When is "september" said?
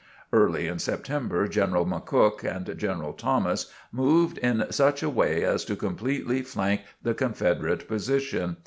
0.79-1.47